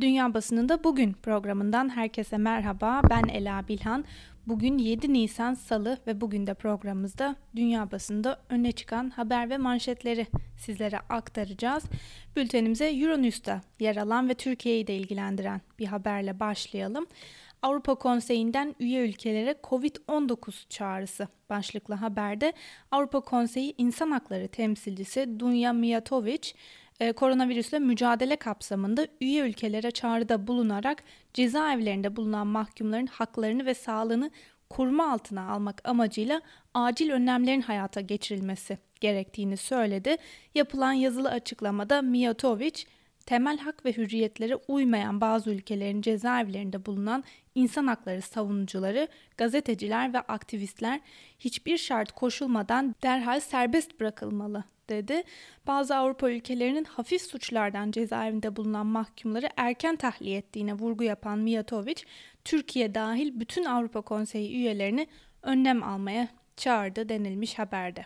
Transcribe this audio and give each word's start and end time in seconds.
Dünya 0.00 0.34
Basınında 0.34 0.84
Bugün 0.84 1.12
programından 1.12 1.88
herkese 1.88 2.38
merhaba. 2.38 3.00
Ben 3.10 3.28
Ela 3.28 3.68
Bilhan. 3.68 4.04
Bugün 4.46 4.78
7 4.78 5.12
Nisan 5.12 5.54
Salı 5.54 5.98
ve 6.06 6.20
bugün 6.20 6.46
de 6.46 6.54
programımızda 6.54 7.36
dünya 7.56 7.90
basında 7.90 8.40
öne 8.48 8.72
çıkan 8.72 9.10
haber 9.10 9.50
ve 9.50 9.58
manşetleri 9.58 10.26
sizlere 10.56 10.98
aktaracağız. 10.98 11.84
Bültenimize 12.36 12.88
Euronews'ta 12.90 13.60
yer 13.80 13.96
alan 13.96 14.28
ve 14.28 14.34
Türkiye'yi 14.34 14.86
de 14.86 14.96
ilgilendiren 14.96 15.60
bir 15.78 15.86
haberle 15.86 16.40
başlayalım. 16.40 17.06
Avrupa 17.62 17.94
Konseyi'nden 17.94 18.74
üye 18.80 19.08
ülkelere 19.08 19.54
COVID-19 19.64 20.68
çağrısı 20.68 21.28
başlıklı 21.50 21.94
haberde 21.94 22.52
Avrupa 22.90 23.20
Konseyi 23.20 23.74
İnsan 23.78 24.10
Hakları 24.10 24.48
Temsilcisi 24.48 25.40
Dunja 25.40 25.72
Mijatovic 25.72 26.52
e, 27.00 27.12
koronavirüsle 27.12 27.78
mücadele 27.78 28.36
kapsamında 28.36 29.06
üye 29.20 29.48
ülkelere 29.48 29.90
çağrıda 29.90 30.46
bulunarak 30.46 31.02
cezaevlerinde 31.34 32.16
bulunan 32.16 32.46
mahkumların 32.46 33.06
haklarını 33.06 33.66
ve 33.66 33.74
sağlığını 33.74 34.30
kurma 34.70 35.12
altına 35.12 35.50
almak 35.50 35.88
amacıyla 35.88 36.40
acil 36.74 37.10
önlemlerin 37.10 37.60
hayata 37.60 38.00
geçirilmesi 38.00 38.78
gerektiğini 39.00 39.56
söyledi. 39.56 40.16
Yapılan 40.54 40.92
yazılı 40.92 41.30
açıklamada 41.30 42.02
Mijatovic, 42.02 42.84
temel 43.26 43.58
hak 43.58 43.84
ve 43.84 43.92
hürriyetlere 43.92 44.56
uymayan 44.56 45.20
bazı 45.20 45.50
ülkelerin 45.50 46.02
cezaevlerinde 46.02 46.86
bulunan 46.86 47.24
insan 47.54 47.86
hakları 47.86 48.22
savunucuları, 48.22 49.08
gazeteciler 49.36 50.12
ve 50.12 50.20
aktivistler 50.20 51.00
hiçbir 51.38 51.78
şart 51.78 52.12
koşulmadan 52.12 52.94
derhal 53.02 53.40
serbest 53.40 54.00
bırakılmalı 54.00 54.64
dedi. 54.90 55.22
Bazı 55.66 55.96
Avrupa 55.96 56.30
ülkelerinin 56.30 56.84
hafif 56.84 57.22
suçlardan 57.22 57.90
cezaevinde 57.90 58.56
bulunan 58.56 58.86
mahkumları 58.86 59.48
erken 59.56 59.96
tahliye 59.96 60.38
ettiğine 60.38 60.74
vurgu 60.74 61.04
yapan 61.04 61.38
Mijatovic, 61.38 62.02
Türkiye 62.44 62.94
dahil 62.94 63.40
bütün 63.40 63.64
Avrupa 63.64 64.00
Konseyi 64.00 64.56
üyelerini 64.56 65.06
önlem 65.42 65.82
almaya 65.82 66.28
çağırdı 66.56 67.08
denilmiş 67.08 67.58
haberde. 67.58 68.04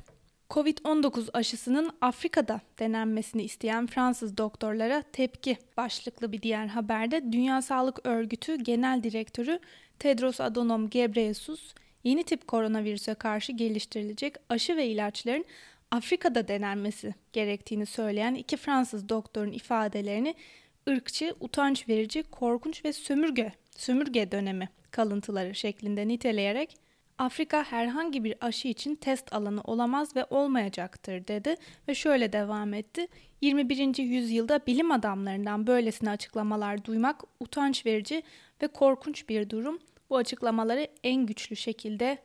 Covid-19 0.51 1.31
aşısının 1.33 1.91
Afrika'da 2.01 2.61
denenmesini 2.79 3.43
isteyen 3.43 3.87
Fransız 3.87 4.37
doktorlara 4.37 5.03
tepki 5.03 5.57
başlıklı 5.77 6.33
bir 6.33 6.43
diğer 6.43 6.67
haberde 6.67 7.33
Dünya 7.33 7.63
Sağlık 7.63 8.07
Örgütü 8.07 8.57
Genel 8.57 9.03
Direktörü 9.03 9.59
Tedros 9.99 10.41
Adhanom 10.41 10.89
Ghebreyesus 10.91 11.75
yeni 12.05 12.25
tip 12.25 12.49
koronavirüse 12.49 13.15
karşı 13.15 13.53
geliştirilecek 13.53 14.35
aşı 14.49 14.77
ve 14.77 14.87
ilaçların 14.87 15.45
Afrika'da 15.91 16.49
denenmesi 16.49 17.15
gerektiğini 17.33 17.87
söyleyen 17.87 18.35
iki 18.35 18.57
Fransız 18.57 19.09
doktorun 19.09 19.53
ifadelerini 19.53 20.35
ırkçı, 20.89 21.35
utanç 21.41 21.89
verici, 21.89 22.23
korkunç 22.23 22.85
ve 22.85 22.93
sömürge, 22.93 23.53
sömürge 23.77 24.33
dönemi 24.33 24.69
kalıntıları 24.91 25.55
şeklinde 25.55 26.09
niteleyerek 26.09 26.77
Afrika 27.19 27.65
herhangi 27.65 28.25
bir 28.25 28.35
aşı 28.41 28.69
için 28.69 28.95
test 28.95 29.33
alanı 29.33 29.61
olamaz 29.65 30.17
ve 30.17 30.25
olmayacaktır 30.31 31.29
dedi 31.29 31.55
ve 31.89 31.95
şöyle 31.95 32.33
devam 32.33 32.75
etti. 32.75 33.07
21. 33.41 33.99
yüzyılda 33.99 34.61
bilim 34.67 34.91
adamlarından 34.91 35.67
böylesine 35.67 36.11
açıklamalar 36.11 36.85
duymak 36.85 37.23
utanç 37.41 37.87
verici 37.87 38.23
ve 38.63 38.69
korkunç 38.69 39.29
bir 39.29 39.51
durum. 39.51 39.79
Bu 40.11 40.17
açıklamaları 40.17 40.89
en 41.05 41.27
güçlü 41.27 41.57
şekilde 41.57 42.19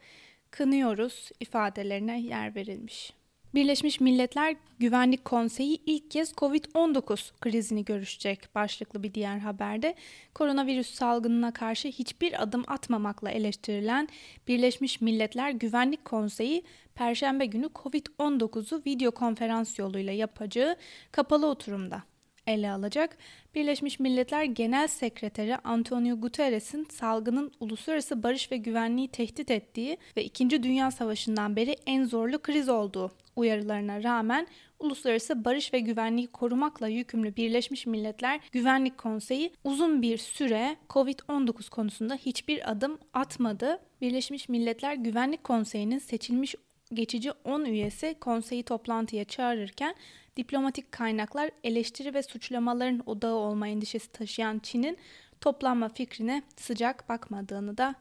kınıyoruz 0.51 1.29
ifadelerine 1.39 2.21
yer 2.21 2.55
verilmiş. 2.55 3.13
Birleşmiş 3.55 3.99
Milletler 3.99 4.55
Güvenlik 4.79 5.25
Konseyi 5.25 5.81
ilk 5.85 6.11
kez 6.11 6.31
COVID-19 6.31 7.31
krizini 7.41 7.85
görüşecek 7.85 8.55
başlıklı 8.55 9.03
bir 9.03 9.13
diğer 9.13 9.37
haberde. 9.37 9.95
Koronavirüs 10.33 10.93
salgınına 10.93 11.53
karşı 11.53 11.87
hiçbir 11.87 12.43
adım 12.43 12.63
atmamakla 12.67 13.31
eleştirilen 13.31 14.07
Birleşmiş 14.47 15.01
Milletler 15.01 15.51
Güvenlik 15.51 16.05
Konseyi 16.05 16.63
Perşembe 16.95 17.45
günü 17.45 17.65
COVID-19'u 17.65 18.81
video 18.85 19.11
konferans 19.11 19.79
yoluyla 19.79 20.13
yapacağı 20.13 20.75
kapalı 21.11 21.47
oturumda 21.47 22.03
ele 22.47 22.71
alacak. 22.71 23.17
Birleşmiş 23.55 23.99
Milletler 23.99 24.43
Genel 24.43 24.87
Sekreteri 24.87 25.57
Antonio 25.57 26.19
Guterres'in 26.19 26.87
salgının 26.91 27.51
uluslararası 27.59 28.23
barış 28.23 28.51
ve 28.51 28.57
güvenliği 28.57 29.07
tehdit 29.07 29.51
ettiği 29.51 29.97
ve 30.17 30.23
2. 30.23 30.63
Dünya 30.63 30.91
Savaşı'ndan 30.91 31.55
beri 31.55 31.75
en 31.85 32.03
zorlu 32.03 32.41
kriz 32.41 32.69
olduğu 32.69 33.11
uyarılarına 33.35 34.03
rağmen 34.03 34.47
uluslararası 34.79 35.45
barış 35.45 35.73
ve 35.73 35.79
güvenliği 35.79 36.27
korumakla 36.27 36.87
yükümlü 36.87 37.35
Birleşmiş 37.35 37.85
Milletler 37.85 38.39
Güvenlik 38.51 38.97
Konseyi 38.97 39.51
uzun 39.63 40.01
bir 40.01 40.17
süre 40.17 40.75
COVID-19 40.89 41.69
konusunda 41.69 42.15
hiçbir 42.15 42.71
adım 42.71 42.99
atmadı. 43.13 43.79
Birleşmiş 44.01 44.49
Milletler 44.49 44.93
Güvenlik 44.93 45.43
Konseyi'nin 45.43 45.99
seçilmiş 45.99 46.55
geçici 46.93 47.31
10 47.31 47.65
üyesi 47.65 48.15
konseyi 48.21 48.63
toplantıya 48.63 49.25
çağırırken 49.25 49.95
diplomatik 50.37 50.91
kaynaklar 50.91 51.51
eleştiri 51.63 52.13
ve 52.13 52.23
suçlamaların 52.23 53.03
odağı 53.05 53.35
olma 53.35 53.67
endişesi 53.67 54.11
taşıyan 54.11 54.59
Çin'in 54.59 54.97
toplanma 55.41 55.89
fikrine 55.89 56.43
sıcak 56.55 57.09
bakmadığını 57.09 57.77
da 57.77 57.95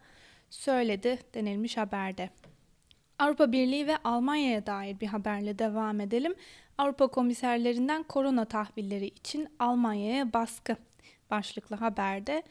söyledi 0.51 1.19
denilmiş 1.35 1.77
haberde. 1.77 2.31
Avrupa 3.19 3.53
Birliği 3.53 3.87
ve 3.87 3.97
Almanya'ya 4.05 4.67
dair 4.67 5.01
bir 5.01 5.07
haberle 5.07 5.59
devam 5.59 6.01
edelim. 6.01 6.35
Avrupa 6.79 7.07
komiserlerinden 7.07 8.03
korona 8.03 8.45
tahvilleri 8.45 9.07
için 9.07 9.49
Almanya'ya 9.59 10.33
baskı 10.33 10.77
başlıklı 11.31 11.77
haberde 11.77 12.43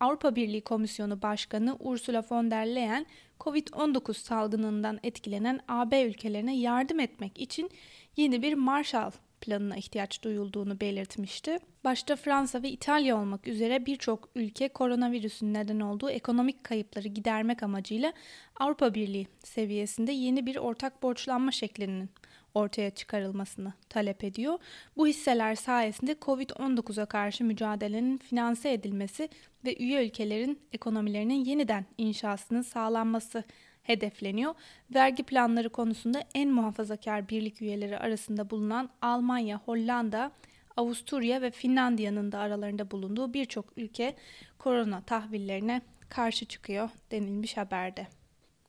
Avrupa 0.00 0.36
Birliği 0.36 0.60
Komisyonu 0.60 1.22
Başkanı 1.22 1.76
Ursula 1.80 2.24
von 2.30 2.50
der 2.50 2.66
Leyen, 2.66 3.06
COVID-19 3.40 4.14
salgınından 4.14 4.98
etkilenen 5.02 5.60
AB 5.68 6.02
ülkelerine 6.02 6.56
yardım 6.56 7.00
etmek 7.00 7.38
için 7.38 7.70
yeni 8.16 8.42
bir 8.42 8.54
Marshall 8.54 9.10
planına 9.40 9.76
ihtiyaç 9.76 10.22
duyulduğunu 10.22 10.80
belirtmişti. 10.80 11.58
Başta 11.84 12.16
Fransa 12.16 12.62
ve 12.62 12.68
İtalya 12.68 13.16
olmak 13.16 13.48
üzere 13.48 13.86
birçok 13.86 14.28
ülke 14.34 14.68
koronavirüsün 14.68 15.54
neden 15.54 15.80
olduğu 15.80 16.10
ekonomik 16.10 16.64
kayıpları 16.64 17.08
gidermek 17.08 17.62
amacıyla 17.62 18.12
Avrupa 18.56 18.94
Birliği 18.94 19.26
seviyesinde 19.44 20.12
yeni 20.12 20.46
bir 20.46 20.56
ortak 20.56 21.02
borçlanma 21.02 21.52
şeklinin 21.52 22.10
ortaya 22.56 22.90
çıkarılmasını 22.90 23.72
talep 23.88 24.24
ediyor. 24.24 24.58
Bu 24.96 25.06
hisseler 25.06 25.54
sayesinde 25.54 26.12
COVID-19'a 26.12 27.06
karşı 27.06 27.44
mücadelenin 27.44 28.16
finanse 28.16 28.72
edilmesi 28.72 29.28
ve 29.64 29.76
üye 29.76 30.06
ülkelerin 30.06 30.60
ekonomilerinin 30.72 31.44
yeniden 31.44 31.86
inşasının 31.98 32.62
sağlanması 32.62 33.44
hedefleniyor. 33.82 34.54
Vergi 34.94 35.22
planları 35.22 35.68
konusunda 35.68 36.22
en 36.34 36.50
muhafazakar 36.50 37.28
birlik 37.28 37.62
üyeleri 37.62 37.98
arasında 37.98 38.50
bulunan 38.50 38.90
Almanya, 39.02 39.58
Hollanda, 39.58 40.32
Avusturya 40.76 41.42
ve 41.42 41.50
Finlandiya'nın 41.50 42.32
da 42.32 42.38
aralarında 42.38 42.90
bulunduğu 42.90 43.34
birçok 43.34 43.78
ülke 43.78 44.14
korona 44.58 45.00
tahvillerine 45.00 45.82
karşı 46.08 46.44
çıkıyor 46.44 46.90
denilmiş 47.10 47.56
haberde. 47.56 48.06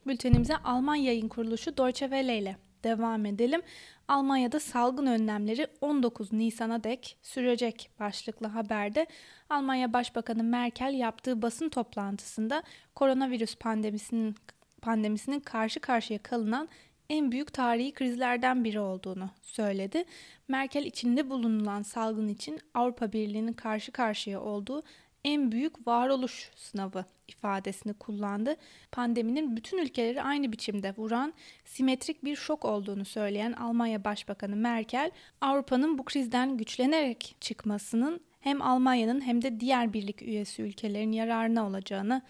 Bültenimize 0.07 0.57
Alman 0.57 0.95
yayın 0.95 1.27
kuruluşu 1.27 1.77
Deutsche 1.77 2.05
Welle 2.05 2.37
ile 2.37 2.57
devam 2.87 3.25
edelim. 3.25 3.61
Almanya'da 4.07 4.59
salgın 4.59 5.05
önlemleri 5.05 5.67
19 5.81 6.33
Nisan'a 6.33 6.83
dek 6.83 7.17
sürecek 7.23 7.89
başlıklı 7.99 8.47
haberde 8.47 9.05
Almanya 9.49 9.93
Başbakanı 9.93 10.43
Merkel 10.43 10.93
yaptığı 10.93 11.41
basın 11.41 11.69
toplantısında 11.69 12.63
koronavirüs 12.95 13.55
pandemisinin 13.55 14.35
pandemisinin 14.81 15.39
karşı 15.39 15.79
karşıya 15.79 16.19
kalınan 16.19 16.69
en 17.09 17.31
büyük 17.31 17.53
tarihi 17.53 17.93
krizlerden 17.93 18.63
biri 18.63 18.79
olduğunu 18.79 19.29
söyledi. 19.41 20.03
Merkel 20.47 20.85
içinde 20.85 21.29
bulunulan 21.29 21.81
salgın 21.81 22.27
için 22.27 22.59
Avrupa 22.73 23.11
Birliği'nin 23.11 23.53
karşı 23.53 23.91
karşıya 23.91 24.41
olduğu 24.41 24.83
en 25.27 25.51
büyük 25.51 25.87
varoluş 25.87 26.51
sınavı 26.55 27.05
ifadesini 27.27 27.93
kullandı. 27.93 28.55
Pandeminin 28.91 29.57
bütün 29.57 29.77
ülkeleri 29.77 30.21
aynı 30.21 30.51
biçimde 30.51 30.93
vuran 30.97 31.33
simetrik 31.65 32.23
bir 32.23 32.35
şok 32.35 32.65
olduğunu 32.65 33.05
söyleyen 33.05 33.51
Almanya 33.51 34.03
Başbakanı 34.03 34.55
Merkel, 34.55 35.11
Avrupa'nın 35.41 35.97
bu 35.97 36.03
krizden 36.03 36.57
güçlenerek 36.57 37.35
çıkmasının 37.41 38.19
hem 38.39 38.61
Almanya'nın 38.61 39.21
hem 39.21 39.41
de 39.41 39.59
diğer 39.59 39.93
birlik 39.93 40.21
üyesi 40.21 40.61
ülkelerin 40.61 41.11
yararına 41.11 41.67
olacağını 41.67 42.21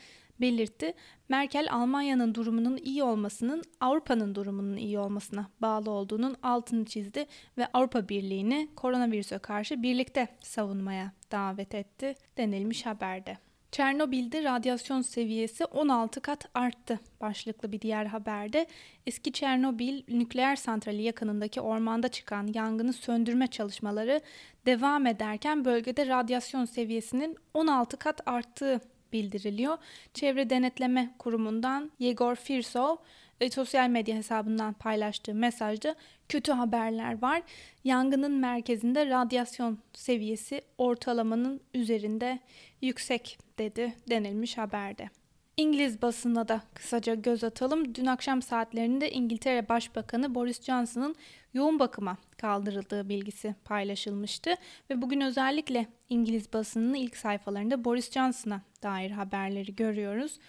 belirtti. 0.42 0.94
Merkel 1.30 1.68
Almanya'nın 1.72 2.36
durumunun 2.36 2.78
iyi 2.78 3.04
olmasının 3.04 3.64
Avrupa'nın 3.80 4.36
durumunun 4.36 4.78
iyi 4.78 5.00
olmasına 5.00 5.50
bağlı 5.62 5.92
olduğunun 5.92 6.36
altını 6.44 6.86
çizdi 6.86 7.26
ve 7.58 7.68
Avrupa 7.74 8.10
Birliği'ni 8.10 8.70
koronavirüse 8.76 9.38
karşı 9.38 9.84
birlikte 9.84 10.28
savunmaya 10.40 11.12
davet 11.32 11.76
etti 11.76 12.16
denilmiş 12.38 12.86
haberde. 12.86 13.38
Çernobil'de 13.72 14.44
radyasyon 14.44 15.02
seviyesi 15.02 15.66
16 15.66 16.22
kat 16.22 16.46
arttı. 16.54 17.00
Başlıklı 17.22 17.72
bir 17.72 17.82
diğer 17.82 18.06
haberde 18.06 18.68
eski 19.06 19.32
Çernobil 19.32 20.04
nükleer 20.10 20.56
santrali 20.56 21.02
yakınındaki 21.02 21.62
ormanda 21.62 22.08
çıkan 22.08 22.48
yangını 22.54 22.94
söndürme 22.94 23.48
çalışmaları 23.48 24.22
devam 24.66 25.06
ederken 25.06 25.66
bölgede 25.66 26.08
radyasyon 26.08 26.66
seviyesinin 26.66 27.38
16 27.54 27.98
kat 27.98 28.22
arttığı 28.28 28.82
bildiriliyor. 29.14 29.78
Çevre 30.14 30.50
Denetleme 30.50 31.14
Kurumu'ndan 31.20 31.92
Yegor 32.00 32.36
Firsov 32.36 32.96
e, 33.42 33.50
sosyal 33.50 33.90
medya 33.90 34.16
hesabından 34.16 34.74
paylaştığı 34.74 35.34
mesajda 35.34 35.96
kötü 36.30 36.52
haberler 36.52 37.22
var. 37.22 37.42
Yangının 37.84 38.32
merkezinde 38.32 39.10
radyasyon 39.10 39.80
seviyesi 39.94 40.62
ortalamanın 40.78 41.62
üzerinde 41.74 42.40
yüksek 42.82 43.38
dedi 43.60 43.94
denilmiş 44.10 44.58
haberde. 44.58 45.10
İngiliz 45.58 46.02
basına 46.02 46.48
da 46.48 46.62
kısaca 46.74 47.14
göz 47.16 47.44
atalım. 47.44 47.96
Dün 47.96 48.06
akşam 48.06 48.42
saatlerinde 48.42 49.12
İngiltere 49.12 49.70
Başbakanı 49.70 50.36
Boris 50.36 50.62
Johnson'ın 50.62 51.16
yoğun 51.54 51.80
bakıma 51.80 52.18
kaldırıldığı 52.38 53.10
bilgisi 53.10 53.56
paylaşılmıştı 53.66 54.56
ve 54.90 55.02
bugün 55.02 55.22
özellikle 55.22 55.88
İngiliz 56.10 56.54
basınının 56.54 56.94
ilk 56.94 57.18
sayfalarında 57.18 57.86
Boris 57.86 58.12
Johnson'a 58.12 58.62
dair 58.84 59.12
haberleri 59.12 59.76
görüyoruz. 59.76 60.40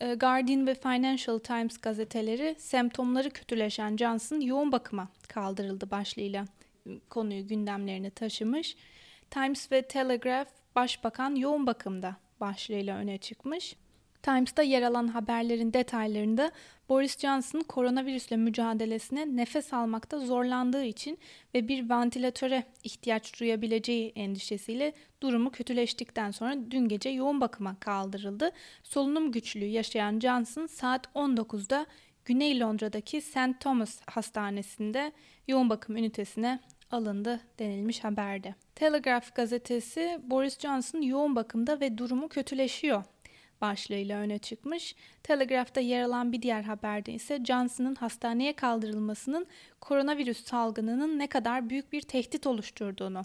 Ee, 0.00 0.14
Guardian 0.14 0.66
ve 0.66 0.74
Financial 0.74 1.38
Times 1.38 1.78
gazeteleri 1.78 2.56
semptomları 2.58 3.30
kötüleşen 3.30 3.96
Johnson 3.96 4.40
yoğun 4.40 4.72
bakıma 4.72 5.08
kaldırıldı 5.28 5.90
başlığıyla 5.90 6.44
konuyu 7.10 7.48
gündemlerine 7.48 8.10
taşımış. 8.10 8.76
Times 9.30 9.72
ve 9.72 9.82
Telegraph 9.82 10.48
Başbakan 10.76 11.34
yoğun 11.34 11.66
bakımda 11.66 12.16
başlığıyla 12.40 12.96
öne 12.96 13.18
çıkmış. 13.18 13.76
Times'ta 14.22 14.62
yer 14.62 14.82
alan 14.82 15.08
haberlerin 15.08 15.72
detaylarında 15.72 16.50
Boris 16.88 17.18
Johnson 17.18 17.60
koronavirüsle 17.60 18.36
mücadelesine 18.36 19.36
nefes 19.36 19.72
almakta 19.72 20.18
zorlandığı 20.18 20.84
için 20.84 21.18
ve 21.54 21.68
bir 21.68 21.90
ventilatöre 21.90 22.64
ihtiyaç 22.84 23.40
duyabileceği 23.40 24.12
endişesiyle 24.16 24.92
durumu 25.22 25.50
kötüleştikten 25.50 26.30
sonra 26.30 26.54
dün 26.70 26.88
gece 26.88 27.08
yoğun 27.08 27.40
bakıma 27.40 27.80
kaldırıldı. 27.80 28.50
Solunum 28.82 29.32
güçlüğü 29.32 29.64
yaşayan 29.64 30.20
Johnson 30.20 30.66
saat 30.66 31.06
19'da 31.06 31.86
Güney 32.24 32.60
Londra'daki 32.60 33.20
St. 33.20 33.60
Thomas 33.60 34.00
Hastanesi'nde 34.06 35.12
yoğun 35.48 35.70
bakım 35.70 35.96
ünitesine 35.96 36.60
alındı 36.90 37.40
denilmiş 37.58 38.04
haberde. 38.04 38.54
Telegraph 38.74 39.34
gazetesi 39.34 40.20
Boris 40.22 40.58
Johnson 40.58 41.02
yoğun 41.02 41.36
bakımda 41.36 41.80
ve 41.80 41.98
durumu 41.98 42.28
kötüleşiyor 42.28 43.04
başlığıyla 43.60 44.20
öne 44.20 44.38
çıkmış. 44.38 44.94
Telegraph'ta 45.22 45.80
yer 45.80 46.02
alan 46.02 46.32
bir 46.32 46.42
diğer 46.42 46.62
haberde 46.62 47.12
ise 47.12 47.44
Johnson'ın 47.44 47.94
hastaneye 47.94 48.52
kaldırılmasının 48.52 49.46
koronavirüs 49.80 50.44
salgınının 50.44 51.18
ne 51.18 51.26
kadar 51.26 51.70
büyük 51.70 51.92
bir 51.92 52.00
tehdit 52.00 52.46
oluşturduğunu 52.46 53.22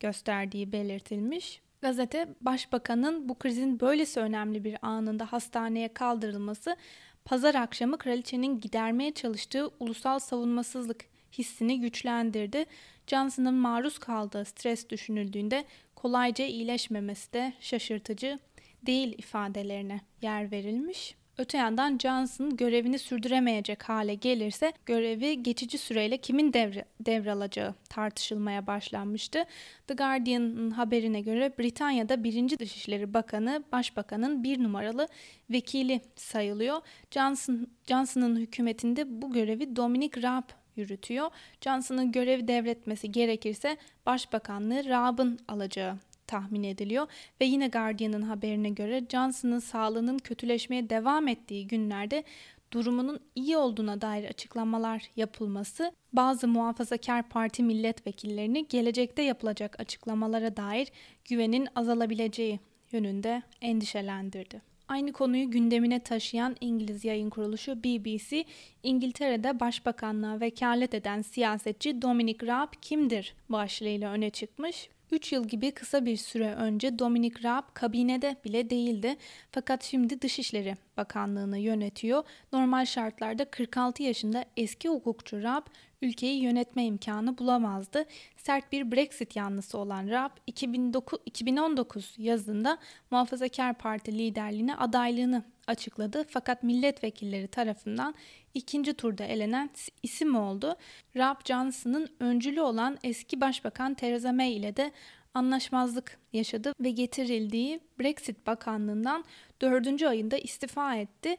gösterdiği 0.00 0.72
belirtilmiş. 0.72 1.60
Gazete, 1.82 2.28
Başbakanın 2.40 3.28
bu 3.28 3.38
krizin 3.38 3.80
böylesi 3.80 4.20
önemli 4.20 4.64
bir 4.64 4.76
anında 4.82 5.32
hastaneye 5.32 5.88
kaldırılması, 5.94 6.76
pazar 7.24 7.54
akşamı 7.54 7.98
kraliçenin 7.98 8.60
gidermeye 8.60 9.14
çalıştığı 9.14 9.70
ulusal 9.80 10.18
savunmasızlık 10.18 11.04
hissini 11.32 11.80
güçlendirdi. 11.80 12.64
Johnson'ın 13.06 13.54
maruz 13.54 13.98
kaldığı 13.98 14.44
stres 14.44 14.88
düşünüldüğünde 14.88 15.64
kolayca 15.94 16.44
iyileşmemesi 16.44 17.32
de 17.32 17.52
şaşırtıcı 17.60 18.38
değil 18.86 19.14
ifadelerine 19.18 20.00
yer 20.22 20.50
verilmiş. 20.50 21.14
Öte 21.38 21.58
yandan 21.58 21.98
Johnson 21.98 22.56
görevini 22.56 22.98
sürdüremeyecek 22.98 23.82
hale 23.82 24.14
gelirse 24.14 24.72
görevi 24.86 25.42
geçici 25.42 25.78
süreyle 25.78 26.16
kimin 26.16 26.52
devre, 26.52 26.84
devralacağı 27.00 27.74
tartışılmaya 27.88 28.66
başlanmıştı. 28.66 29.44
The 29.86 29.94
Guardian'ın 29.94 30.70
haberine 30.70 31.20
göre 31.20 31.52
Britanya'da 31.58 32.24
birinci 32.24 32.58
Dışişleri 32.58 33.14
Bakanı 33.14 33.64
Başbakanın 33.72 34.44
bir 34.44 34.62
numaralı 34.62 35.08
vekili 35.50 36.00
sayılıyor. 36.16 36.80
Johnson 37.10 37.66
Johnson'ın 37.88 38.36
hükümetinde 38.36 39.22
bu 39.22 39.32
görevi 39.32 39.76
Dominic 39.76 40.22
Raab 40.22 40.48
yürütüyor. 40.76 41.30
Johnson'ın 41.60 42.12
görev 42.12 42.48
devretmesi 42.48 43.12
gerekirse 43.12 43.76
başbakanlığı 44.06 44.84
Raab'ın 44.84 45.38
alacağı 45.48 45.98
tahmin 46.26 46.62
ediliyor 46.62 47.06
ve 47.40 47.44
yine 47.44 47.68
Guardian'ın 47.68 48.22
haberine 48.22 48.68
göre 48.68 49.02
Johnson'ın 49.10 49.58
sağlığının 49.58 50.18
kötüleşmeye 50.18 50.90
devam 50.90 51.28
ettiği 51.28 51.66
günlerde 51.66 52.24
durumunun 52.72 53.20
iyi 53.34 53.56
olduğuna 53.56 54.00
dair 54.00 54.24
açıklamalar 54.24 55.02
yapılması 55.16 55.92
bazı 56.12 56.48
muhafazakar 56.48 57.28
parti 57.28 57.62
milletvekillerini 57.62 58.68
gelecekte 58.68 59.22
yapılacak 59.22 59.80
açıklamalara 59.80 60.56
dair 60.56 60.88
güvenin 61.24 61.68
azalabileceği 61.74 62.60
yönünde 62.92 63.42
endişelendirdi. 63.60 64.74
Aynı 64.88 65.12
konuyu 65.12 65.50
gündemine 65.50 66.00
taşıyan 66.00 66.56
İngiliz 66.60 67.04
yayın 67.04 67.30
kuruluşu 67.30 67.84
BBC, 67.84 68.44
İngiltere'de 68.82 69.60
başbakanlığa 69.60 70.40
vekalet 70.40 70.94
eden 70.94 71.22
siyasetçi 71.22 72.02
Dominic 72.02 72.46
Raab 72.46 72.72
kimdir 72.82 73.34
başlığıyla 73.48 74.12
öne 74.12 74.30
çıkmış 74.30 74.88
3 75.10 75.32
yıl 75.32 75.48
gibi 75.48 75.70
kısa 75.70 76.06
bir 76.06 76.16
süre 76.16 76.54
önce 76.54 76.98
Dominic 76.98 77.42
Raab 77.42 77.62
kabinede 77.74 78.36
bile 78.44 78.70
değildi. 78.70 79.16
Fakat 79.50 79.84
şimdi 79.84 80.22
Dışişleri 80.22 80.76
Bakanlığı'nı 80.96 81.58
yönetiyor. 81.58 82.24
Normal 82.52 82.84
şartlarda 82.84 83.44
46 83.44 84.02
yaşında 84.02 84.44
eski 84.56 84.88
hukukçu 84.88 85.42
Raab 85.42 85.66
ülkeyi 86.02 86.42
yönetme 86.42 86.84
imkanı 86.84 87.38
bulamazdı. 87.38 88.04
Sert 88.36 88.72
bir 88.72 88.92
Brexit 88.92 89.36
yanlısı 89.36 89.78
olan 89.78 90.30
2009, 90.46 91.18
2019 91.26 92.14
yazında 92.18 92.78
Muhafazakar 93.10 93.74
Parti 93.74 94.18
liderliğine 94.18 94.76
adaylığını 94.76 95.44
açıkladı 95.66 96.24
fakat 96.28 96.62
milletvekilleri 96.62 97.48
tarafından 97.48 98.14
ikinci 98.54 98.94
turda 98.94 99.24
elenen 99.24 99.70
isim 100.02 100.34
oldu. 100.34 100.76
Raab 101.16 101.36
Johnson'ın 101.44 102.08
öncülü 102.20 102.60
olan 102.60 102.98
eski 103.04 103.40
başbakan 103.40 103.94
Theresa 103.94 104.32
May 104.32 104.56
ile 104.56 104.76
de 104.76 104.92
anlaşmazlık 105.34 106.18
yaşadı 106.32 106.72
ve 106.80 106.90
getirildiği 106.90 107.80
Brexit 108.00 108.46
Bakanlığından 108.46 109.24
4. 109.60 110.02
ayında 110.02 110.38
istifa 110.38 110.96
etti. 110.96 111.36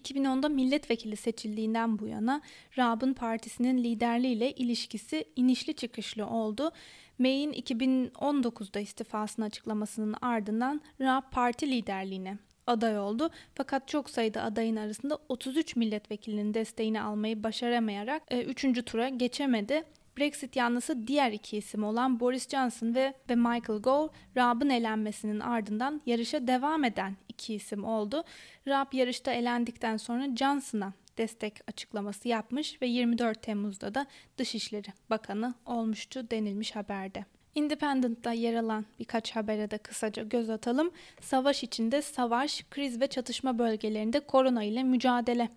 2010'da 0.00 0.48
milletvekili 0.48 1.16
seçildiğinden 1.16 1.98
bu 1.98 2.06
yana 2.06 2.42
Raab'ın 2.78 3.12
partisinin 3.12 3.84
liderliğiyle 3.84 4.52
ilişkisi 4.52 5.24
inişli 5.36 5.74
çıkışlı 5.74 6.26
oldu. 6.26 6.70
May'in 7.18 7.52
2019'da 7.52 8.80
istifasını 8.80 9.44
açıklamasının 9.44 10.14
ardından 10.22 10.80
Raab 11.00 11.22
parti 11.30 11.70
liderliğine 11.70 12.38
aday 12.66 12.98
oldu. 12.98 13.30
Fakat 13.54 13.88
çok 13.88 14.10
sayıda 14.10 14.42
adayın 14.42 14.76
arasında 14.76 15.18
33 15.28 15.76
milletvekilinin 15.76 16.54
desteğini 16.54 17.00
almayı 17.02 17.42
başaramayarak 17.42 18.22
3. 18.46 18.64
E, 18.64 18.72
tura 18.72 19.08
geçemedi. 19.08 19.84
Brexit 20.18 20.56
yanlısı 20.56 21.06
diğer 21.06 21.32
iki 21.32 21.56
isim 21.56 21.84
olan 21.84 22.20
Boris 22.20 22.48
Johnson 22.48 22.94
ve, 22.94 23.14
ve 23.30 23.34
Michael 23.34 23.80
Gove, 23.80 24.08
Raab'ın 24.36 24.70
elenmesinin 24.70 25.40
ardından 25.40 26.02
yarışa 26.06 26.46
devam 26.46 26.84
eden 26.84 27.16
iki 27.28 27.54
isim 27.54 27.84
oldu. 27.84 28.24
Raab 28.68 28.92
yarışta 28.92 29.32
elendikten 29.32 29.96
sonra 29.96 30.36
Johnson'a 30.36 30.92
destek 31.18 31.60
açıklaması 31.68 32.28
yapmış 32.28 32.82
ve 32.82 32.86
24 32.86 33.42
Temmuz'da 33.42 33.94
da 33.94 34.06
Dışişleri 34.38 34.88
Bakanı 35.10 35.54
olmuştu 35.66 36.30
denilmiş 36.30 36.76
haberde. 36.76 37.24
Independent'ta 37.54 38.32
yer 38.32 38.54
alan 38.54 38.84
birkaç 38.98 39.36
habere 39.36 39.70
de 39.70 39.78
kısaca 39.78 40.22
göz 40.22 40.50
atalım. 40.50 40.90
Savaş 41.20 41.62
içinde 41.62 42.02
savaş, 42.02 42.64
kriz 42.70 43.00
ve 43.00 43.06
çatışma 43.06 43.58
bölgelerinde 43.58 44.20
korona 44.20 44.64
ile 44.64 44.82
mücadele 44.82 45.48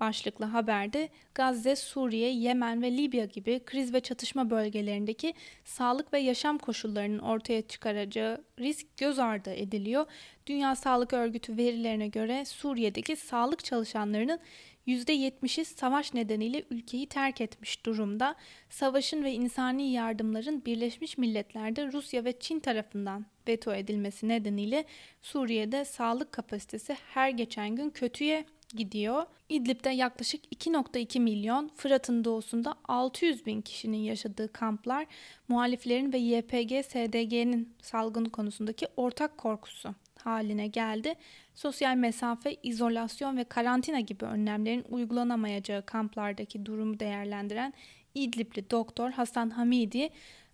başlıklı 0.00 0.44
haberde 0.44 1.08
Gazze, 1.34 1.76
Suriye, 1.76 2.32
Yemen 2.32 2.82
ve 2.82 2.96
Libya 2.96 3.24
gibi 3.24 3.60
kriz 3.66 3.94
ve 3.94 4.00
çatışma 4.00 4.50
bölgelerindeki 4.50 5.34
sağlık 5.64 6.12
ve 6.12 6.18
yaşam 6.18 6.58
koşullarının 6.58 7.18
ortaya 7.18 7.62
çıkaracağı 7.62 8.44
risk 8.58 8.96
göz 8.96 9.18
ardı 9.18 9.50
ediliyor. 9.50 10.06
Dünya 10.46 10.76
Sağlık 10.76 11.12
Örgütü 11.12 11.56
verilerine 11.56 12.08
göre 12.08 12.44
Suriye'deki 12.44 13.16
sağlık 13.16 13.64
çalışanlarının 13.64 14.40
%70'i 14.86 15.64
savaş 15.64 16.14
nedeniyle 16.14 16.64
ülkeyi 16.70 17.06
terk 17.06 17.40
etmiş 17.40 17.86
durumda. 17.86 18.36
Savaşın 18.70 19.24
ve 19.24 19.32
insani 19.32 19.92
yardımların 19.92 20.64
Birleşmiş 20.64 21.18
Milletler'de 21.18 21.92
Rusya 21.92 22.24
ve 22.24 22.38
Çin 22.38 22.60
tarafından 22.60 23.26
veto 23.48 23.74
edilmesi 23.74 24.28
nedeniyle 24.28 24.84
Suriye'de 25.22 25.84
sağlık 25.84 26.32
kapasitesi 26.32 26.96
her 27.14 27.30
geçen 27.30 27.76
gün 27.76 27.90
kötüye 27.90 28.44
gidiyor. 28.76 29.26
İdlib'de 29.48 29.90
yaklaşık 29.90 30.44
2.2 30.54 31.20
milyon, 31.20 31.70
Fırat'ın 31.76 32.24
doğusunda 32.24 32.74
600 32.88 33.46
bin 33.46 33.60
kişinin 33.60 33.96
yaşadığı 33.96 34.52
kamplar 34.52 35.06
muhaliflerin 35.48 36.12
ve 36.12 36.18
YPG-SDG'nin 36.18 37.74
salgın 37.82 38.24
konusundaki 38.24 38.86
ortak 38.96 39.38
korkusu 39.38 39.94
haline 40.24 40.66
geldi. 40.66 41.14
Sosyal 41.54 41.96
mesafe, 41.96 42.56
izolasyon 42.62 43.36
ve 43.36 43.44
karantina 43.44 44.00
gibi 44.00 44.24
önlemlerin 44.24 44.84
uygulanamayacağı 44.88 45.86
kamplardaki 45.86 46.66
durumu 46.66 47.00
değerlendiren 47.00 47.72
İdlibli 48.16 48.70
doktor 48.70 49.10
Hasan 49.10 49.50
Hamidi, 49.50 50.08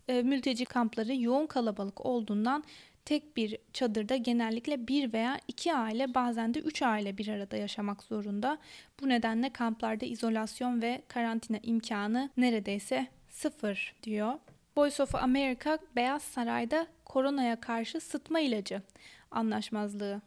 e, 0.09 0.23
mülteci 0.23 0.65
kampları 0.65 1.15
yoğun 1.15 1.47
kalabalık 1.47 2.07
olduğundan 2.07 2.65
tek 3.05 3.37
bir 3.37 3.59
çadırda 3.73 4.17
genellikle 4.17 4.89
bir 4.89 5.13
veya 5.13 5.39
iki 5.49 5.75
aile 5.75 6.15
bazen 6.15 6.55
de 6.55 6.59
üç 6.59 6.83
aile 6.83 7.19
bir 7.19 7.29
arada 7.29 7.57
yaşamak 7.57 8.03
zorunda. 8.03 8.59
Bu 9.01 9.09
nedenle 9.09 9.51
kamplarda 9.51 10.07
izolasyon 10.07 10.83
ve 10.83 11.03
karantina 11.09 11.59
imkanı 11.63 12.31
neredeyse 12.37 13.07
sıfır 13.29 13.95
diyor. 14.03 14.35
Voice 14.77 15.03
of 15.03 15.15
America 15.15 15.79
Beyaz 15.97 16.23
Saray'da 16.23 16.87
koronaya 17.05 17.61
karşı 17.61 18.01
sıtma 18.01 18.41
ilacı 18.41 18.83
anlaşmazlığı 19.31 20.21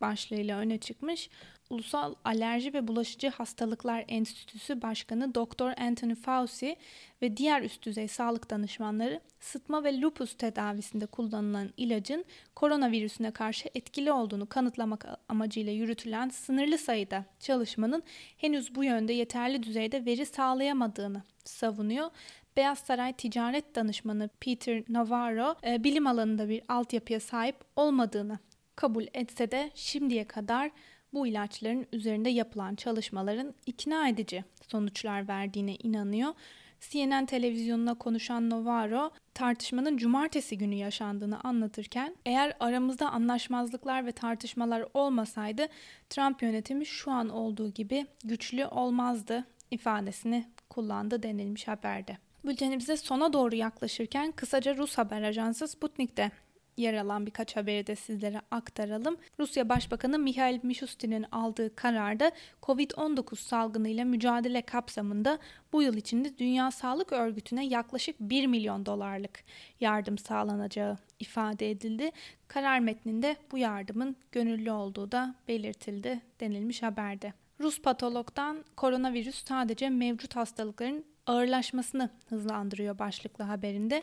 başlığıyla 0.00 0.58
öne 0.58 0.78
çıkmış. 0.78 1.30
Ulusal 1.70 2.14
Alerji 2.24 2.74
ve 2.74 2.88
Bulaşıcı 2.88 3.28
Hastalıklar 3.28 4.04
Enstitüsü 4.08 4.82
Başkanı 4.82 5.34
Dr. 5.34 5.80
Anthony 5.80 6.14
Fauci 6.14 6.76
ve 7.22 7.36
diğer 7.36 7.62
üst 7.62 7.82
düzey 7.82 8.08
sağlık 8.08 8.50
danışmanları 8.50 9.20
sıtma 9.40 9.84
ve 9.84 10.00
lupus 10.00 10.36
tedavisinde 10.36 11.06
kullanılan 11.06 11.70
ilacın 11.76 12.24
koronavirüsüne 12.54 13.30
karşı 13.30 13.68
etkili 13.74 14.12
olduğunu 14.12 14.48
kanıtlamak 14.48 15.04
amacıyla 15.28 15.72
yürütülen 15.72 16.28
sınırlı 16.28 16.78
sayıda 16.78 17.24
çalışmanın 17.40 18.02
henüz 18.36 18.74
bu 18.74 18.84
yönde 18.84 19.12
yeterli 19.12 19.62
düzeyde 19.62 20.04
veri 20.04 20.26
sağlayamadığını 20.26 21.22
savunuyor. 21.44 22.10
Beyaz 22.56 22.78
Saray 22.78 23.12
Ticaret 23.12 23.74
Danışmanı 23.74 24.30
Peter 24.40 24.82
Navarro 24.88 25.54
e, 25.66 25.84
bilim 25.84 26.06
alanında 26.06 26.48
bir 26.48 26.62
altyapıya 26.68 27.20
sahip 27.20 27.56
olmadığını 27.76 28.38
kabul 28.76 29.04
etse 29.14 29.50
de 29.50 29.70
şimdiye 29.74 30.24
kadar 30.24 30.70
bu 31.14 31.26
ilaçların 31.26 31.86
üzerinde 31.92 32.30
yapılan 32.30 32.74
çalışmaların 32.74 33.54
ikna 33.66 34.08
edici 34.08 34.44
sonuçlar 34.68 35.28
verdiğine 35.28 35.76
inanıyor. 35.76 36.34
CNN 36.80 37.26
televizyonuna 37.26 37.94
konuşan 37.94 38.50
Novaro 38.50 39.10
tartışmanın 39.34 39.96
cumartesi 39.96 40.58
günü 40.58 40.74
yaşandığını 40.74 41.40
anlatırken 41.40 42.16
eğer 42.26 42.56
aramızda 42.60 43.10
anlaşmazlıklar 43.10 44.06
ve 44.06 44.12
tartışmalar 44.12 44.84
olmasaydı 44.94 45.66
Trump 46.10 46.42
yönetimi 46.42 46.86
şu 46.86 47.10
an 47.10 47.28
olduğu 47.28 47.68
gibi 47.68 48.06
güçlü 48.24 48.66
olmazdı 48.66 49.44
ifadesini 49.70 50.44
kullandı 50.70 51.22
denilmiş 51.22 51.68
haberde. 51.68 52.18
Bültenimize 52.44 52.96
sona 52.96 53.32
doğru 53.32 53.54
yaklaşırken 53.54 54.32
kısaca 54.32 54.76
Rus 54.76 54.98
haber 54.98 55.22
ajansı 55.22 55.68
Sputnik'te 55.68 56.30
yer 56.78 56.94
alan 56.94 57.26
birkaç 57.26 57.56
haberi 57.56 57.86
de 57.86 57.96
sizlere 57.96 58.40
aktaralım. 58.50 59.16
Rusya 59.38 59.68
Başbakanı 59.68 60.18
Mikhail 60.18 60.60
Mishustin'in 60.62 61.26
aldığı 61.32 61.76
kararda 61.76 62.32
COVID-19 62.62 63.36
salgınıyla 63.36 64.04
mücadele 64.04 64.62
kapsamında 64.62 65.38
bu 65.72 65.82
yıl 65.82 65.96
içinde 65.96 66.38
Dünya 66.38 66.70
Sağlık 66.70 67.12
Örgütü'ne 67.12 67.66
yaklaşık 67.66 68.20
1 68.20 68.46
milyon 68.46 68.86
dolarlık 68.86 69.44
yardım 69.80 70.18
sağlanacağı 70.18 70.98
ifade 71.18 71.70
edildi. 71.70 72.10
Karar 72.48 72.78
metninde 72.78 73.36
bu 73.52 73.58
yardımın 73.58 74.16
gönüllü 74.32 74.70
olduğu 74.70 75.12
da 75.12 75.34
belirtildi 75.48 76.20
denilmiş 76.40 76.82
haberde. 76.82 77.32
Rus 77.60 77.82
patologdan 77.82 78.64
koronavirüs 78.76 79.44
sadece 79.44 79.88
mevcut 79.88 80.36
hastalıkların 80.36 81.04
ağırlaşmasını 81.26 82.10
hızlandırıyor 82.28 82.98
başlıklı 82.98 83.44
haberinde. 83.44 84.02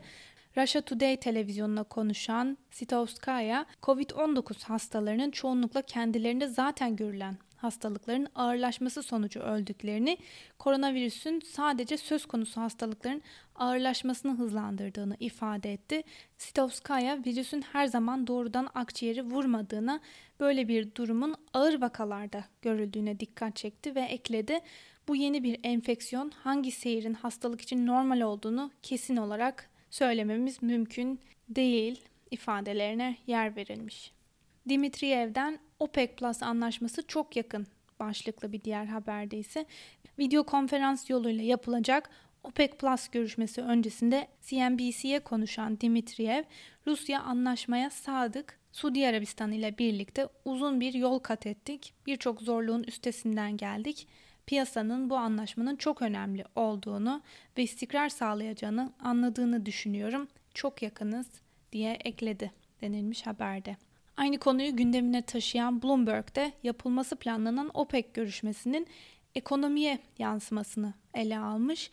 Russia 0.58 0.82
Today 0.82 1.18
televizyonuna 1.18 1.84
konuşan 1.84 2.58
Sitovskaya, 2.72 3.66
COVID-19 3.84 4.64
hastalarının 4.64 5.32
çoğunlukla 5.32 5.82
kendilerinde 5.82 6.48
zaten 6.48 6.96
görülen 6.96 7.38
hastalıkların 7.56 8.28
ağırlaşması 8.36 9.04
sonucu 9.04 9.40
öldüklerini, 9.40 10.18
koronavirüsün 10.60 11.40
sadece 11.40 11.98
söz 11.98 12.26
konusu 12.26 12.62
hastalıkların 12.62 13.22
ağırlaşmasını 13.56 14.38
hızlandırdığını 14.38 15.18
ifade 15.20 15.74
etti. 15.74 16.04
Sitovskaya, 16.38 17.26
virüsün 17.26 17.62
her 17.62 17.88
zaman 17.88 18.28
doğrudan 18.28 18.70
akciğeri 18.76 19.24
vurmadığına, 19.24 20.00
böyle 20.40 20.68
bir 20.68 20.96
durumun 20.96 21.36
ağır 21.54 21.82
vakalarda 21.82 22.44
görüldüğüne 22.62 23.20
dikkat 23.20 23.56
çekti 23.56 23.96
ve 23.96 24.02
ekledi. 24.02 24.60
Bu 25.08 25.16
yeni 25.16 25.44
bir 25.44 25.60
enfeksiyon 25.64 26.32
hangi 26.44 26.72
seyirin 26.72 27.14
hastalık 27.14 27.62
için 27.62 27.88
normal 27.88 28.22
olduğunu 28.22 28.72
kesin 28.82 29.18
olarak 29.18 29.75
söylememiz 29.96 30.64
mümkün 30.64 31.20
değil 31.50 32.02
ifadelerine 32.32 33.18
yer 33.28 33.56
verilmiş. 33.56 34.12
Dimitriyev'den 34.70 35.60
OPEC 35.80 36.16
Plus 36.16 36.44
anlaşması 36.44 37.08
çok 37.08 37.36
yakın 37.36 37.68
başlıklı 38.00 38.52
bir 38.52 38.62
diğer 38.64 38.86
haberde 38.86 39.38
ise 39.38 39.66
video 40.20 40.44
konferans 40.44 41.10
yoluyla 41.10 41.44
yapılacak 41.44 42.10
OPEC 42.44 42.72
Plus 42.78 43.08
görüşmesi 43.08 43.62
öncesinde 43.62 44.28
CNBC'ye 44.42 45.20
konuşan 45.20 45.82
Dimitriyev, 45.82 46.44
Rusya 46.88 47.22
anlaşmaya 47.22 47.90
sadık, 47.90 48.60
Suudi 48.72 49.08
Arabistan 49.08 49.52
ile 49.52 49.78
birlikte 49.78 50.28
uzun 50.46 50.82
bir 50.82 50.94
yol 50.94 51.20
kat 51.20 51.46
ettik, 51.46 51.94
birçok 52.06 52.42
zorluğun 52.42 52.84
üstesinden 52.84 53.58
geldik, 53.58 54.08
piyasanın 54.48 55.10
bu 55.10 55.18
anlaşmanın 55.18 55.76
çok 55.76 56.02
önemli 56.02 56.46
olduğunu 56.56 57.22
ve 57.58 57.64
istikrar 57.64 58.10
sağlayacağını 58.10 58.94
anladığını 59.00 59.66
düşünüyorum. 59.66 60.28
Çok 60.54 60.82
yakınız 60.82 61.28
diye 61.72 61.94
ekledi 61.94 62.52
denilmiş 62.82 63.28
haberde. 63.28 63.78
Aynı 64.18 64.38
konuyu 64.38 64.76
gündemine 64.76 65.22
taşıyan 65.22 65.82
Bloomberg'de 65.82 66.52
yapılması 66.64 67.16
planlanan 67.16 67.72
OPEC 67.74 68.08
görüşmesinin 68.14 68.88
ekonomiye 69.36 70.00
yansımasını 70.18 70.94
ele 71.14 71.40
almış. 71.40 71.92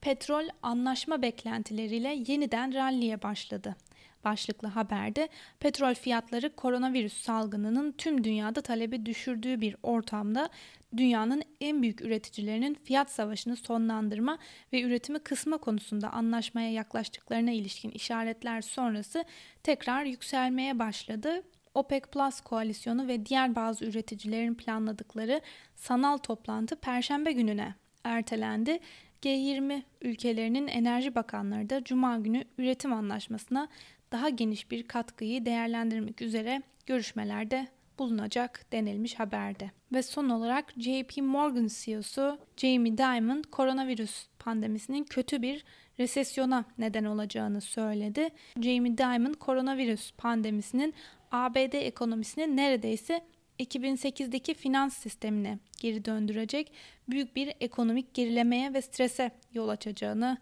Petrol 0.00 0.48
anlaşma 0.62 1.22
beklentileriyle 1.22 2.22
yeniden 2.26 2.74
ralliye 2.74 3.22
başladı. 3.22 3.76
Başlıklı 4.24 4.68
haberde 4.68 5.28
petrol 5.60 5.94
fiyatları 5.94 6.56
koronavirüs 6.56 7.22
salgınının 7.22 7.92
tüm 7.92 8.24
dünyada 8.24 8.60
talebi 8.60 9.06
düşürdüğü 9.06 9.60
bir 9.60 9.76
ortamda 9.82 10.48
dünyanın 10.96 11.42
en 11.60 11.82
büyük 11.82 12.00
üreticilerinin 12.00 12.74
fiyat 12.74 13.10
savaşını 13.10 13.56
sonlandırma 13.56 14.38
ve 14.72 14.82
üretimi 14.82 15.18
kısma 15.18 15.58
konusunda 15.58 16.10
anlaşmaya 16.10 16.72
yaklaştıklarına 16.72 17.50
ilişkin 17.50 17.90
işaretler 17.90 18.60
sonrası 18.60 19.24
tekrar 19.62 20.04
yükselmeye 20.04 20.78
başladı. 20.78 21.42
OPEC 21.74 22.00
Plus 22.12 22.40
koalisyonu 22.40 23.08
ve 23.08 23.26
diğer 23.26 23.54
bazı 23.54 23.84
üreticilerin 23.84 24.54
planladıkları 24.54 25.40
sanal 25.74 26.18
toplantı 26.18 26.76
perşembe 26.76 27.32
gününe 27.32 27.74
ertelendi. 28.04 28.78
G20 29.22 29.82
ülkelerinin 30.02 30.66
enerji 30.66 31.14
bakanları 31.14 31.70
da 31.70 31.84
cuma 31.84 32.18
günü 32.18 32.44
üretim 32.58 32.92
anlaşmasına 32.92 33.68
daha 34.12 34.28
geniş 34.28 34.70
bir 34.70 34.88
katkıyı 34.88 35.46
değerlendirmek 35.46 36.22
üzere 36.22 36.62
görüşmelerde 36.86 37.66
bulunacak 37.98 38.66
denilmiş 38.72 39.14
haberde. 39.14 39.70
Ve 39.92 40.02
son 40.02 40.28
olarak 40.28 40.72
JP 40.78 41.16
Morgan 41.16 41.68
CEO'su 41.74 42.38
Jamie 42.56 42.98
Dimon 42.98 43.42
koronavirüs 43.42 44.26
pandemisinin 44.38 45.04
kötü 45.04 45.42
bir 45.42 45.64
resesyona 45.98 46.64
neden 46.78 47.04
olacağını 47.04 47.60
söyledi. 47.60 48.28
Jamie 48.62 48.98
Dimon 48.98 49.32
koronavirüs 49.32 50.12
pandemisinin 50.12 50.94
ABD 51.32 51.72
ekonomisini 51.72 52.56
neredeyse 52.56 53.24
2008'deki 53.58 54.54
finans 54.54 54.96
sistemine 54.96 55.58
geri 55.80 56.04
döndürecek 56.04 56.72
büyük 57.08 57.36
bir 57.36 57.52
ekonomik 57.60 58.14
gerilemeye 58.14 58.74
ve 58.74 58.82
strese 58.82 59.30
yol 59.52 59.68
açacağını 59.68 60.38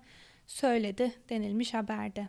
söyledi 0.47 1.13
denilmiş 1.29 1.75
haberde. 1.75 2.29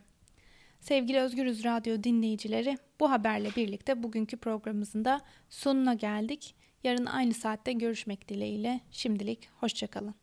Sevgili 0.79 1.19
Özgürüz 1.19 1.63
Radyo 1.63 2.03
dinleyicileri 2.03 2.77
bu 3.03 3.11
haberle 3.11 3.49
birlikte 3.55 4.03
bugünkü 4.03 4.37
programımızın 4.37 5.05
da 5.05 5.21
sonuna 5.49 5.93
geldik. 5.93 6.55
Yarın 6.83 7.05
aynı 7.05 7.33
saatte 7.33 7.73
görüşmek 7.73 8.29
dileğiyle 8.29 8.81
şimdilik 8.91 9.49
hoşçakalın. 9.59 10.15